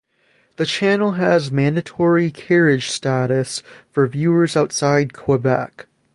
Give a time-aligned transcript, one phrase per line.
[0.55, 3.61] The channel has mandatory carriage status
[3.91, 5.85] for viewers outside Quebec.